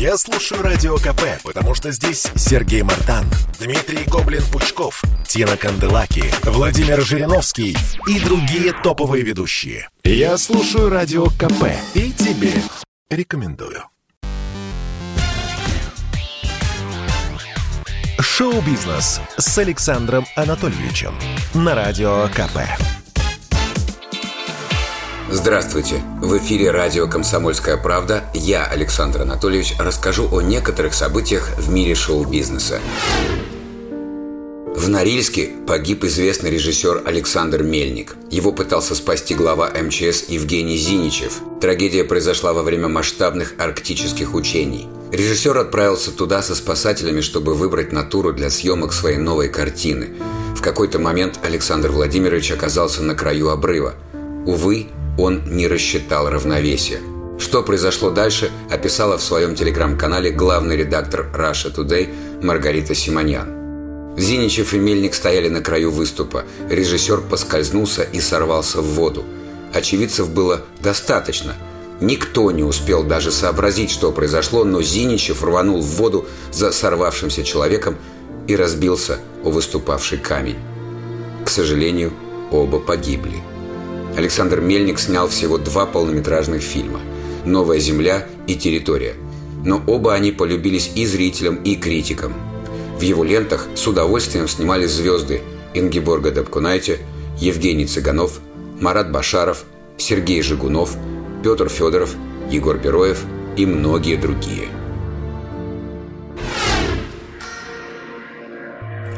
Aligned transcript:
Я 0.00 0.16
слушаю 0.16 0.62
Радио 0.62 0.96
КП, 0.96 1.42
потому 1.44 1.74
что 1.74 1.92
здесь 1.92 2.26
Сергей 2.34 2.80
Мартан, 2.80 3.26
Дмитрий 3.58 4.06
Гоблин-Пучков, 4.06 5.02
Тина 5.28 5.58
Канделаки, 5.58 6.24
Владимир 6.42 7.02
Жириновский 7.02 7.76
и 8.06 8.18
другие 8.20 8.72
топовые 8.72 9.22
ведущие. 9.22 9.90
Я 10.02 10.38
слушаю 10.38 10.88
Радио 10.88 11.26
КП 11.26 11.66
и 11.92 12.12
тебе 12.12 12.54
рекомендую. 13.10 13.84
Шоу-бизнес 18.18 19.20
с 19.36 19.58
Александром 19.58 20.24
Анатольевичем 20.34 21.14
на 21.52 21.74
Радио 21.74 22.26
КП. 22.28 22.60
Здравствуйте! 25.32 26.02
В 26.20 26.36
эфире 26.38 26.72
радио 26.72 27.06
«Комсомольская 27.06 27.76
правда». 27.76 28.24
Я, 28.34 28.64
Александр 28.64 29.22
Анатольевич, 29.22 29.76
расскажу 29.78 30.28
о 30.28 30.40
некоторых 30.40 30.92
событиях 30.92 31.56
в 31.56 31.70
мире 31.70 31.94
шоу-бизнеса. 31.94 32.80
В 34.74 34.88
Норильске 34.88 35.50
погиб 35.68 36.02
известный 36.02 36.50
режиссер 36.50 37.02
Александр 37.04 37.62
Мельник. 37.62 38.16
Его 38.28 38.50
пытался 38.50 38.96
спасти 38.96 39.36
глава 39.36 39.70
МЧС 39.70 40.24
Евгений 40.28 40.76
Зиничев. 40.76 41.34
Трагедия 41.60 42.02
произошла 42.02 42.52
во 42.52 42.64
время 42.64 42.88
масштабных 42.88 43.54
арктических 43.56 44.34
учений. 44.34 44.88
Режиссер 45.12 45.56
отправился 45.56 46.10
туда 46.10 46.42
со 46.42 46.56
спасателями, 46.56 47.20
чтобы 47.20 47.54
выбрать 47.54 47.92
натуру 47.92 48.32
для 48.32 48.50
съемок 48.50 48.92
своей 48.92 49.18
новой 49.18 49.48
картины. 49.48 50.08
В 50.56 50.60
какой-то 50.60 50.98
момент 50.98 51.38
Александр 51.44 51.90
Владимирович 51.90 52.50
оказался 52.50 53.04
на 53.04 53.14
краю 53.14 53.50
обрыва. 53.50 53.94
Увы, 54.44 54.88
он 55.20 55.42
не 55.46 55.68
рассчитал 55.68 56.28
равновесие. 56.30 57.00
Что 57.38 57.62
произошло 57.62 58.10
дальше, 58.10 58.50
описала 58.70 59.18
в 59.18 59.22
своем 59.22 59.54
телеграм-канале 59.54 60.30
главный 60.30 60.76
редактор 60.76 61.26
Russia 61.34 61.74
Today 61.74 62.08
Маргарита 62.42 62.94
Симоньян. 62.94 63.60
Зиничев 64.16 64.74
и 64.74 64.78
Мельник 64.78 65.14
стояли 65.14 65.48
на 65.48 65.60
краю 65.60 65.90
выступа. 65.90 66.44
Режиссер 66.68 67.22
поскользнулся 67.22 68.02
и 68.02 68.20
сорвался 68.20 68.80
в 68.82 68.86
воду. 68.94 69.24
Очевидцев 69.72 70.28
было 70.30 70.62
достаточно. 70.80 71.54
Никто 72.00 72.50
не 72.50 72.62
успел 72.62 73.04
даже 73.04 73.30
сообразить, 73.30 73.90
что 73.90 74.10
произошло, 74.12 74.64
но 74.64 74.82
Зиничев 74.82 75.44
рванул 75.44 75.80
в 75.80 75.96
воду 75.96 76.26
за 76.50 76.72
сорвавшимся 76.72 77.44
человеком 77.44 77.96
и 78.48 78.56
разбился 78.56 79.18
о 79.44 79.50
выступавший 79.50 80.18
камень. 80.18 80.58
К 81.44 81.48
сожалению, 81.48 82.12
оба 82.50 82.78
погибли. 82.80 83.36
Александр 84.16 84.60
Мельник 84.60 84.98
снял 84.98 85.28
всего 85.28 85.56
два 85.56 85.86
полнометражных 85.86 86.62
фильма 86.62 87.00
«Новая 87.44 87.78
земля» 87.78 88.26
и 88.46 88.56
«Территория». 88.56 89.14
Но 89.64 89.82
оба 89.86 90.14
они 90.14 90.32
полюбились 90.32 90.90
и 90.94 91.06
зрителям, 91.06 91.56
и 91.56 91.76
критикам. 91.76 92.34
В 92.98 93.02
его 93.02 93.24
лентах 93.24 93.68
с 93.74 93.86
удовольствием 93.86 94.48
снимались 94.48 94.90
звезды 94.90 95.42
Ингеборга 95.74 96.32
Дабкунайте, 96.32 96.98
Евгений 97.38 97.86
Цыганов, 97.86 98.40
Марат 98.80 99.12
Башаров, 99.12 99.64
Сергей 99.96 100.42
Жигунов, 100.42 100.96
Петр 101.44 101.68
Федоров, 101.68 102.14
Егор 102.50 102.78
Бероев 102.78 103.20
и 103.56 103.64
многие 103.64 104.16
другие. 104.16 104.68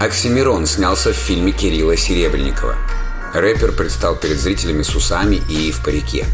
Оксимирон 0.00 0.66
снялся 0.66 1.12
в 1.12 1.16
фильме 1.16 1.52
Кирилла 1.52 1.96
Серебренникова– 1.96 2.76
рэпер 3.32 3.72
предстал 3.72 4.16
перед 4.16 4.40
зрителями 4.40 4.82
с 4.82 4.94
усами 4.94 5.36
и 5.48 5.72
в 5.72 5.82
парике. 5.84 6.26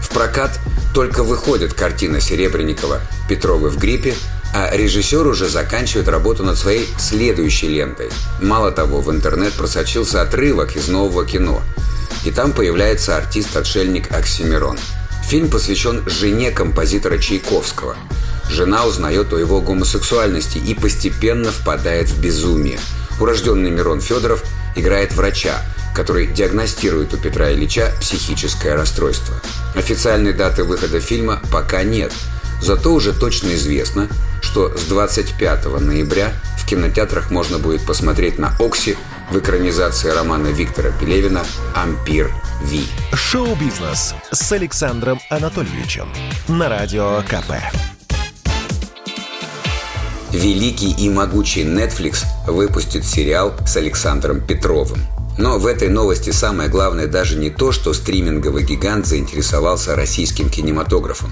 В 0.00 0.10
прокат 0.10 0.58
только 0.94 1.24
выходит 1.24 1.74
картина 1.74 2.20
Серебренникова 2.20 3.00
«Петровы 3.28 3.70
в 3.70 3.78
гриппе», 3.78 4.14
а 4.54 4.70
режиссер 4.72 5.26
уже 5.26 5.48
заканчивает 5.48 6.06
работу 6.08 6.44
над 6.44 6.56
своей 6.56 6.88
следующей 6.98 7.68
лентой. 7.68 8.10
Мало 8.40 8.70
того, 8.70 9.00
в 9.00 9.10
интернет 9.10 9.52
просочился 9.54 10.22
отрывок 10.22 10.76
из 10.76 10.88
нового 10.88 11.26
кино. 11.26 11.60
И 12.24 12.30
там 12.30 12.52
появляется 12.52 13.16
артист-отшельник 13.16 14.12
Оксимирон. 14.12 14.78
Фильм 15.26 15.50
посвящен 15.50 16.08
жене 16.08 16.52
композитора 16.52 17.18
Чайковского. 17.18 17.96
Жена 18.48 18.86
узнает 18.86 19.32
о 19.32 19.38
его 19.38 19.60
гомосексуальности 19.60 20.58
и 20.58 20.74
постепенно 20.74 21.50
впадает 21.50 22.08
в 22.08 22.20
безумие. 22.20 22.78
Урожденный 23.18 23.70
Мирон 23.70 24.00
Федоров 24.00 24.44
играет 24.76 25.12
врача, 25.14 25.62
который 25.94 26.26
диагностирует 26.26 27.14
у 27.14 27.16
Петра 27.16 27.52
Ильича 27.52 27.92
психическое 28.00 28.74
расстройство. 28.74 29.36
Официальной 29.74 30.32
даты 30.32 30.64
выхода 30.64 31.00
фильма 31.00 31.40
пока 31.52 31.82
нет, 31.84 32.12
зато 32.60 32.92
уже 32.92 33.12
точно 33.12 33.54
известно, 33.54 34.08
что 34.42 34.76
с 34.76 34.82
25 34.84 35.66
ноября 35.80 36.32
в 36.58 36.66
кинотеатрах 36.66 37.30
можно 37.30 37.58
будет 37.58 37.86
посмотреть 37.86 38.38
на 38.38 38.54
«Окси» 38.58 38.96
в 39.30 39.38
экранизации 39.38 40.10
романа 40.10 40.48
Виктора 40.48 40.90
Пелевина 41.00 41.44
«Ампир 41.74 42.30
Ви». 42.62 42.84
Шоу-бизнес 43.14 44.14
с 44.30 44.52
Александром 44.52 45.20
Анатольевичем 45.30 46.08
на 46.48 46.68
Радио 46.68 47.22
КП. 47.22 47.52
Великий 50.32 50.90
и 50.90 51.08
могучий 51.08 51.62
Netflix 51.62 52.24
выпустит 52.48 53.04
сериал 53.04 53.54
с 53.66 53.76
Александром 53.76 54.40
Петровым– 54.40 54.98
но 55.36 55.58
в 55.58 55.66
этой 55.66 55.88
новости 55.88 56.30
самое 56.30 56.68
главное 56.68 57.06
даже 57.06 57.36
не 57.36 57.50
то, 57.50 57.72
что 57.72 57.92
стриминговый 57.92 58.62
гигант 58.62 59.06
заинтересовался 59.06 59.96
российским 59.96 60.48
кинематографом. 60.48 61.30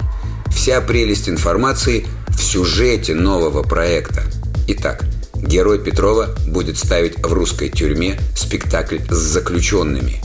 Вся 0.53 0.81
прелесть 0.81 1.29
информации 1.29 2.05
в 2.27 2.41
сюжете 2.41 3.15
нового 3.15 3.63
проекта. 3.63 4.23
Итак, 4.67 5.03
герой 5.35 5.79
Петрова 5.79 6.35
будет 6.47 6.77
ставить 6.77 7.17
в 7.17 7.31
русской 7.31 7.69
тюрьме 7.69 8.19
спектакль 8.35 8.99
с 9.09 9.15
заключенными. 9.15 10.21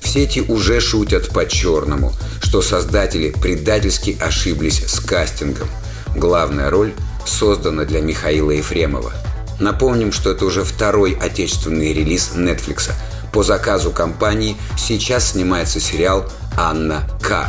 В 0.00 0.08
сети 0.08 0.40
уже 0.40 0.80
шутят 0.80 1.28
по-черному, 1.28 2.12
что 2.40 2.62
создатели 2.62 3.30
предательски 3.30 4.16
ошиблись 4.20 4.82
с 4.86 5.00
кастингом. 5.00 5.68
Главная 6.16 6.70
роль 6.70 6.94
создана 7.26 7.84
для 7.84 8.00
Михаила 8.00 8.52
Ефремова. 8.52 9.12
Напомним, 9.60 10.12
что 10.12 10.30
это 10.30 10.46
уже 10.46 10.64
второй 10.64 11.12
отечественный 11.12 11.92
релиз 11.92 12.30
Netflix– 12.34 12.90
по 13.32 13.42
заказу 13.42 13.90
компании 13.90 14.56
сейчас 14.76 15.32
снимается 15.32 15.80
сериал 15.80 16.24
«Анна 16.56 17.02
К». 17.22 17.48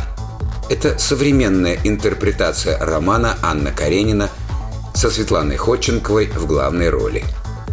Это 0.68 0.98
современная 0.98 1.78
интерпретация 1.82 2.78
романа 2.78 3.36
Анна 3.42 3.72
Каренина 3.72 4.30
со 4.94 5.10
Светланой 5.10 5.56
Ходченковой 5.56 6.26
в 6.26 6.46
главной 6.46 6.90
роли. 6.90 7.24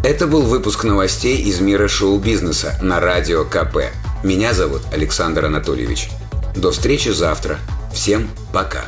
Это 0.04 0.26
был 0.26 0.42
выпуск 0.42 0.84
новостей 0.84 1.36
из 1.36 1.60
мира 1.60 1.88
шоу-бизнеса 1.88 2.78
на 2.80 3.00
Радио 3.00 3.44
КП. 3.44 3.92
Меня 4.22 4.52
зовут 4.52 4.82
Александр 4.92 5.44
Анатольевич. 5.46 6.08
До 6.56 6.70
встречи 6.70 7.08
завтра. 7.10 7.58
Всем 7.92 8.28
пока. 8.52 8.84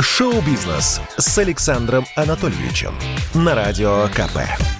Шоу-бизнес 0.00 1.00
с 1.16 1.38
Александром 1.38 2.06
Анатольевичем 2.16 2.94
на 3.34 3.54
Радио 3.54 4.08
КП. 4.08 4.77